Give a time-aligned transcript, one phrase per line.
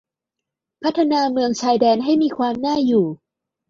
[0.83, 3.05] พัฒนาเมืองชายแดนให้มีความน่าอยู่